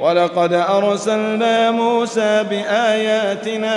ولقد 0.00 0.52
أرسلنا 0.52 1.70
موسى 1.70 2.44
بآياتنا 2.50 3.76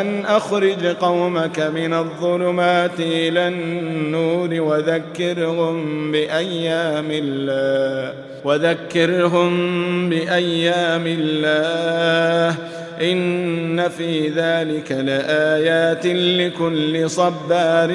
أن 0.00 0.24
أخرج 0.24 0.86
قومك 0.86 1.60
من 1.60 1.94
الظلمات 1.94 3.00
إلى 3.00 3.48
النور 3.48 4.60
وذكرهم 4.60 6.12
بأيام 6.12 7.08
الله 7.10 8.14
وذكرهم 8.44 9.50
بأيام 10.10 11.04
الله. 11.06 12.56
إن 13.02 13.88
في 13.88 14.28
ذلك 14.28 14.92
لآيات 14.92 16.06
لكل 16.06 17.10
صبار 17.10 17.90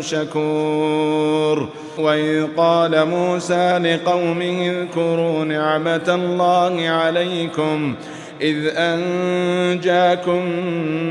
شكور. 0.00 1.68
وإذ 1.98 2.46
قال 2.56 3.06
موسى 3.06 3.78
لقومه 3.78 4.70
اذكروا 4.70 5.44
نعمة 5.44 6.14
الله 6.14 6.88
عليكم 6.88 7.94
إذ 8.40 8.56
أنجاكم 8.76 10.44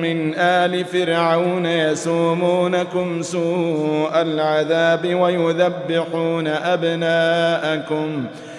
من 0.01 0.35
آل 0.35 0.85
فرعون 0.85 1.65
يسومونكم 1.65 3.21
سوء 3.21 4.21
العذاب 4.21 5.15
ويذبحون 5.15 6.47
أبناءكم 6.47 8.25
ۖ 8.45 8.49
ويذبحون 8.49 8.58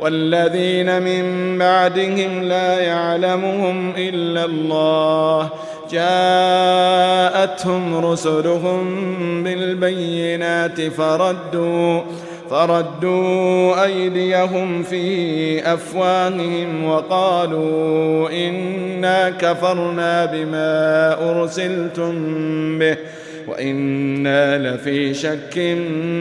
والذين 0.00 1.02
من 1.02 1.58
بعدهم 1.58 2.42
لا 2.42 2.80
يعلمهم 2.80 3.92
إلا 3.96 4.44
الله. 4.44 5.50
جاءتهم 5.92 8.06
رسلهم 8.06 8.84
بالبينات 9.44 10.80
فردوا 10.80 12.00
فردوا 12.50 13.84
أيديهم 13.84 14.82
في 14.82 15.74
أفواههم 15.74 16.84
وقالوا 16.84 18.30
إنا 18.30 19.30
كفرنا 19.30 20.24
بما 20.24 21.16
أرسلتم 21.30 22.14
به. 22.78 22.96
وإنا 23.50 24.58
لفي 24.58 25.14
شك 25.14 25.58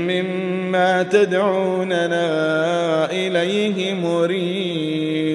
مما 0.07 1.03
تدعوننا 1.03 2.25
إليه 3.11 3.93
مريب. 3.93 5.29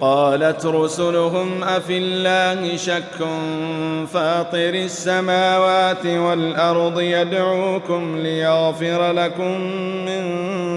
قالت 0.00 0.66
رسلهم 0.66 1.64
أفي 1.64 1.98
الله 1.98 2.76
شك 2.76 3.26
فاطر 4.12 4.74
السماوات 4.74 6.06
والأرض 6.06 7.00
يدعوكم 7.00 8.18
ليغفر 8.18 9.12
لكم 9.12 9.60
من 10.06 10.22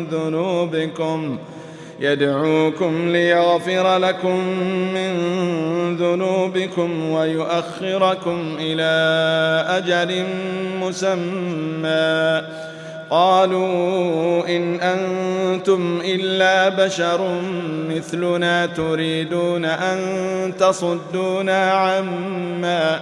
ذنوبكم 0.06 1.38
ۖ. 1.38 1.59
يدعوكم 2.00 3.10
ليغفر 3.10 3.98
لكم 3.98 4.38
من 4.94 5.12
ذنوبكم 5.98 7.10
ويؤخركم 7.10 8.58
إلى 8.60 8.92
أجل 9.68 10.26
مسمى. 10.80 12.42
قالوا 13.10 14.48
إن 14.48 14.80
أنتم 14.82 16.02
إلا 16.06 16.70
بشر 16.70 17.42
مثلنا 17.90 18.66
تريدون 18.66 19.66
أن 19.66 20.00
تصدونا 20.60 21.72
عما 21.72 23.02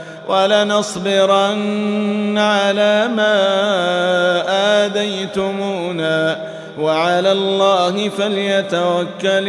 ولنصبرن 0.31 1.57
على 2.37 3.07
ما 3.15 3.37
آذيتمونا 4.85 6.45
وعلى 6.79 7.31
الله 7.31 8.09
فليتوكل 8.09 9.47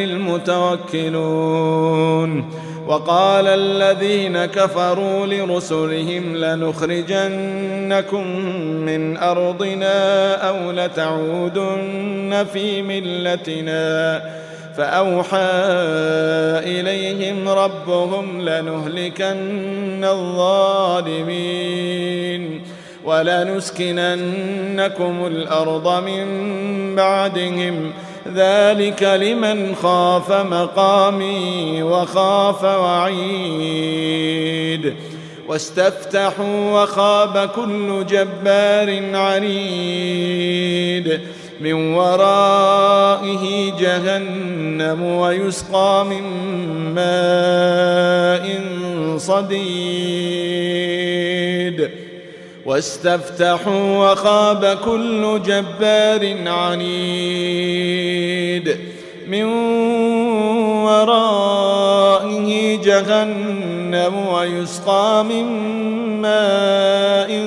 المتوكلون. 0.99 2.63
وقال 2.87 3.47
الذين 3.47 4.45
كفروا 4.45 5.27
لرسلهم 5.27 6.37
لنخرجنكم 6.37 8.27
من 8.87 9.17
أرضنا 9.17 10.35
أو 10.35 10.71
لتعودن 10.71 12.47
في 12.53 12.83
ملتنا 12.83 14.23
فأوحى 14.77 15.51
إليهم 16.65 17.49
ربهم 17.49 18.41
لنهلكن 18.41 20.05
الظالمين 20.05 21.53
ولنسكننكم 23.05 25.27
الأرض 25.27 26.05
من 26.05 26.27
بعدهم. 26.97 27.93
ذلك 28.35 29.03
لمن 29.03 29.75
خاف 29.75 30.33
مقامي 30.33 31.83
وخاف 31.83 32.65
وعيد. 32.65 34.03
واستفتحوا 35.49 36.83
وخاب 36.83 37.49
كل 37.49 38.07
جبار 38.07 39.17
عنيد. 39.17 41.21
من 41.63 41.95
ورائه 41.95 43.73
جهنم 43.79 45.03
ويسقى 45.03 46.07
من 46.11 46.23
ماء 46.95 48.61
صديد. 49.19 50.43
واستفتحوا 52.67 54.13
وخاب 54.13 54.79
كل 54.85 55.43
جبار 55.47 56.37
عنيد. 56.47 56.93
من 59.29 59.45
ورائه 60.85 62.49
جهنم 62.85 64.27
ويسقى 64.29 65.25
من 65.25 65.45
ماء 66.23 67.47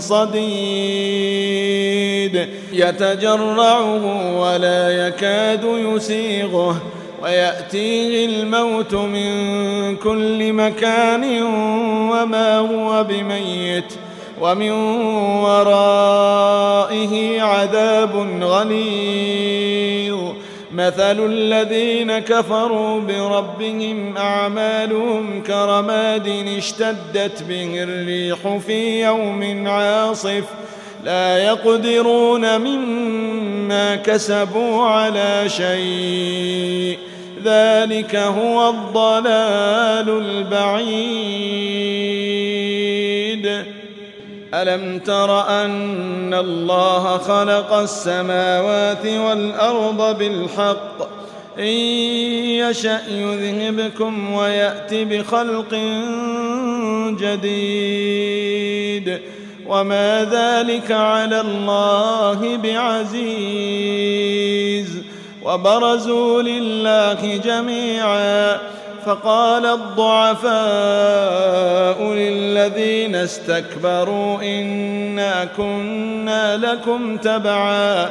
صديد. 0.00 1.65
يتجرعه 2.78 4.40
ولا 4.40 5.06
يكاد 5.06 5.64
يسيغه 5.64 6.82
ويأتيه 7.22 8.26
الموت 8.26 8.94
من 8.94 9.96
كل 9.96 10.52
مكان 10.52 11.42
وما 12.12 12.58
هو 12.58 13.04
بميت 13.04 13.92
ومن 14.40 14.70
ورائه 15.42 17.42
عذاب 17.42 18.16
غليظ. 18.42 20.20
مثل 20.74 21.26
الذين 21.26 22.18
كفروا 22.18 23.00
بربهم 23.00 24.16
أعمالهم 24.16 25.42
كرماد 25.42 26.28
اشتدت 26.58 27.42
به 27.42 27.82
الريح 27.82 28.56
في 28.66 29.04
يوم 29.04 29.68
عاصف 29.68 30.44
لا 31.06 31.38
يقدرون 31.38 32.58
مما 32.60 33.96
كسبوا 33.96 34.82
على 34.82 35.44
شيء. 35.46 36.98
ذلك 37.44 38.16
هو 38.16 38.70
الضلال 38.70 40.08
البعيد. 40.08 41.46
ألم 44.54 44.98
تر 44.98 45.48
أن 45.48 46.34
الله 46.34 47.18
خلق 47.18 47.72
السماوات 47.72 49.06
والأرض 49.06 50.18
بالحق؟ 50.18 51.08
إن 51.58 51.64
يشأ 51.64 53.00
يذهبكم 53.08 54.32
ويأت 54.32 54.94
بخلق 54.94 55.74
جديد. 57.20 59.18
وما 59.68 60.24
ذلك 60.24 60.92
على 60.92 61.40
الله 61.40 62.56
بعزيز. 62.56 63.26
وبرزوا 65.42 66.42
لله 66.42 67.40
جميعا. 67.44 68.58
فقال 69.06 69.66
الضعفاء 69.66 70.52
للذين 72.02 73.14
استكبروا 73.14 74.42
إنا 74.42 75.48
كنا 75.56 76.56
لكم 76.56 77.16
تبعا. 77.16 78.10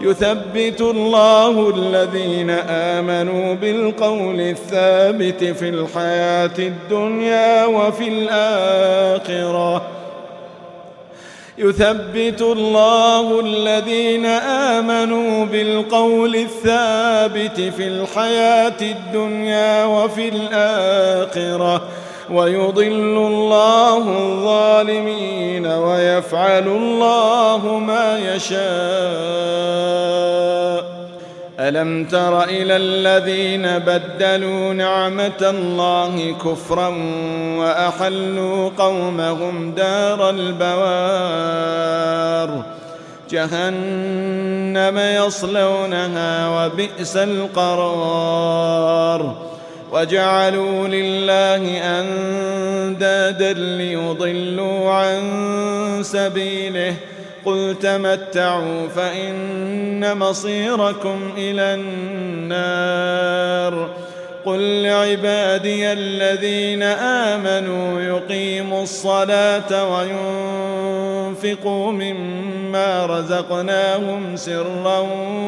يثبت 0.00 0.80
الله 0.80 1.70
الذين 1.76 2.50
آمنوا 2.68 3.54
بالقول 3.54 4.40
الثابت 4.40 5.44
في 5.44 5.68
الحياة 5.68 6.58
الدنيا 6.58 7.66
وفي 7.66 8.08
الآخرة. 8.08 9.82
يثبت 11.58 12.42
الله 12.42 13.40
الذين 13.40 14.26
آمنوا 14.76 15.44
بالقول 15.44 16.36
الثابت 16.36 17.60
في 17.76 17.88
الحياة 17.88 18.80
الدنيا 18.82 19.84
وفي 19.84 20.28
الآخرة. 20.28 21.88
ويضل 22.32 23.16
الله 23.26 23.98
الظالمين 23.98 25.66
ويفعل 25.66 26.68
الله 26.68 27.78
ما 27.86 28.18
يشاء. 28.18 28.58
ألم 31.60 32.04
تر 32.04 32.44
إلى 32.44 32.76
الذين 32.76 33.78
بدلوا 33.78 34.74
نعمة 34.74 35.42
الله 35.42 36.34
كفرا 36.44 36.88
وأحلوا 37.58 38.70
قومهم 38.78 39.72
دار 39.72 40.30
البوار. 40.30 41.68
جهنم 43.30 44.98
يصلونها 44.98 46.48
وبئس 46.48 47.16
القرار. 47.16 48.68
وجعلوا 49.92 50.88
لله 50.88 51.80
أندادا 52.00 53.52
ليضلوا 53.52 54.90
عن 54.90 55.20
سبيله. 56.02 56.94
قل 57.44 57.76
تمتعوا 57.82 58.88
فإن 58.96 60.18
مصيركم 60.18 61.32
إلى 61.36 61.74
النار. 61.74 63.88
قل 64.44 64.82
لعبادي 64.82 65.92
الذين 65.92 66.82
آمنوا 66.82 68.00
يقيموا 68.00 68.82
الصلاة 68.82 69.98
وينفقوا 71.32 71.92
مما 71.92 73.06
رزقناهم 73.06 74.36
سرا 74.36 74.98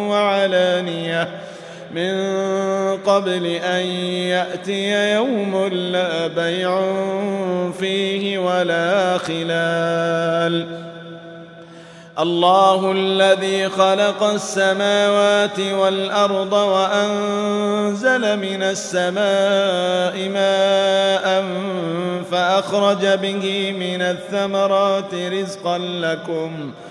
وعلانيةً. 0.09 1.50
من 1.94 2.12
قبل 3.06 3.47
أن 3.47 3.87
يأتي 4.30 5.12
يوم 5.14 5.66
لا 5.73 6.26
بيع 6.26 6.82
فيه 7.80 8.38
ولا 8.38 9.18
خلال. 9.18 10.66
الله 12.18 12.92
الذي 12.92 13.68
خلق 13.68 14.23
السماوات 14.23 15.61
والأرض 15.61 16.52
وأنزل 16.52 18.37
من 18.37 18.62
السماء 18.62 20.28
ماء 20.28 21.44
فأخرج 22.30 23.06
به 23.06 23.73
من 23.73 24.02
الثمرات 24.02 25.14
رزقا 25.14 25.78
لكم 25.78 26.73
ۖ 26.87 26.90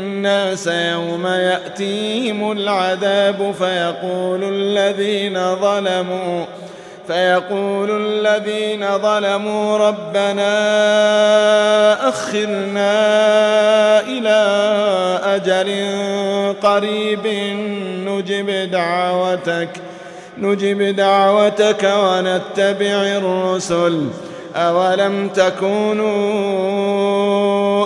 الناس 0.31 0.67
يوم 0.67 1.27
يأتيهم 1.27 2.51
العذاب 2.51 3.53
فيقول 3.59 4.43
الذين 4.43 5.55
ظلموا 5.55 6.45
فيقول 7.07 7.91
الذين 7.91 8.97
ظلموا 8.97 9.77
ربنا 9.77 10.49
أخرنا 12.09 12.91
إلى 13.99 14.39
أجل 15.23 15.71
قريب 16.63 17.27
نجب 18.07 18.71
دعوتك 18.71 19.69
نجب 20.37 20.81
دعوتك 20.95 21.83
ونتبع 21.83 23.17
الرسل 23.17 24.07
أولم 24.55 25.29
تكونوا 25.29 26.81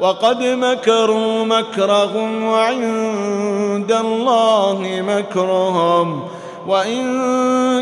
وقد 0.00 0.42
مكروا 0.42 1.44
مكرهم 1.44 2.44
وعند 2.44 3.92
الله 3.92 5.02
مكرهم 5.08 6.22
وإن 6.66 7.04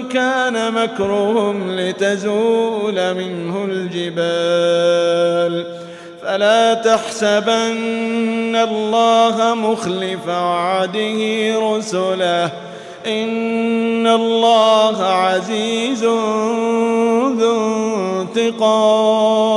كان 0.09 0.75
مكرهم 0.75 1.71
لتزول 1.71 3.15
منه 3.15 3.65
الجبال 3.65 5.07
فلا 6.23 6.75
تحسبن 6.75 8.57
الله 8.57 9.55
مخلف 9.55 10.29
وعده 10.29 11.19
رسله 11.59 12.51
إن 13.07 14.07
الله 14.07 15.05
عزيز 15.05 16.05
ذو 17.39 18.23
انتقام 18.37 19.57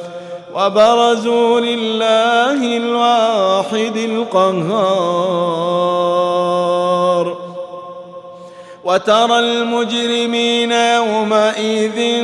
وبرزوا 0.55 1.59
لله 1.59 2.77
الواحد 2.77 3.97
القهار. 3.97 5.31
وترى 8.83 9.39
المجرمين 9.39 10.71
يومئذ 10.71 12.23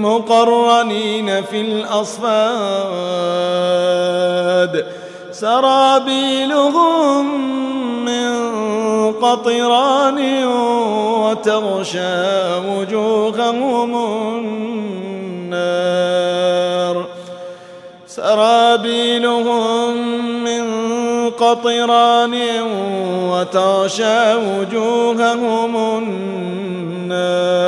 مقرنين 0.00 1.42
في 1.42 1.60
الأصفاد. 1.60 2.36
سرابيلهم 5.32 7.24
من 8.04 8.32
قطران 9.12 10.44
وتغشى 11.22 12.56
وجوههم 12.68 13.94
النار. 15.46 16.65
سرابيلهم 18.06 19.96
من 20.44 20.64
قطران 21.30 22.34
وتغشى 23.30 24.34
وجوههم 24.34 25.76
النار. 27.12 27.66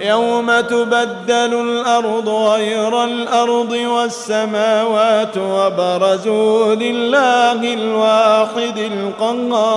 يوم 0.00 0.60
تبدل 0.60 1.54
الأرض 1.60 2.28
غير 2.28 3.04
الأرض 3.04 3.72
والسماوات 3.72 5.36
وبرزوا 5.36 6.74
لله 6.74 7.74
الواحد 7.74 8.78
القهار. 8.78 9.70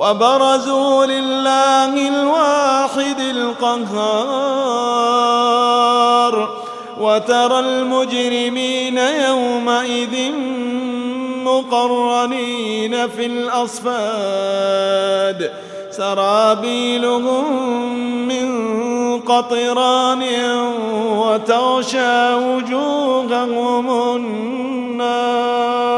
وبرزوا 0.00 1.06
لله 1.06 2.08
الواحد 2.08 3.20
القهار 3.20 4.28
وترى 7.00 7.58
المجرمين 7.58 8.98
يومئذ 8.98 10.32
مقرنين 11.44 13.08
في 13.08 13.26
الأصفاد. 13.26 14.58
سرابيلهم 15.90 17.52
من 18.28 18.48
قطران 19.20 20.22
وتغشى 21.18 22.34
وجوههم 22.34 23.90
النار. 24.16 25.97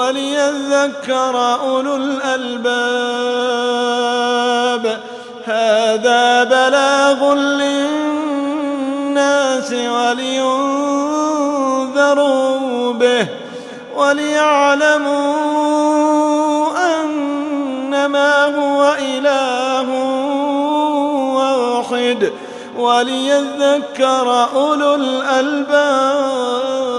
وليذكر 0.00 1.34
أولو 1.62 1.96
الألباب. 1.96 2.60
هذا 5.44 6.44
بلاغ 6.44 7.34
للناس 7.34 8.12
ولينذروا 9.72 10.52
به 12.92 13.26
وليعلموا 13.96 15.40
أنما 16.94 18.44
هو 18.44 18.94
إله 18.98 19.88
واحد. 21.34 22.32
وليذكر 22.78 24.48
أولو 24.54 24.94
الألباب. 24.94 26.89